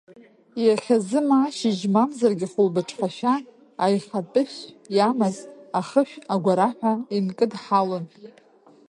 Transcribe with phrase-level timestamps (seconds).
[0.65, 3.33] Иахьазны, ма ашьыжь, мамзаргьы хәылбыҽхашәа,
[3.83, 4.57] аихатәышә
[4.95, 5.37] иамаз
[5.79, 8.05] ахышә агәараҳәа инкыдҳалон.